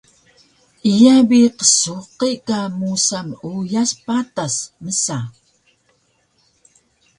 [0.91, 5.17] “Iya bi qsuqi ka musa meuyas patas” msa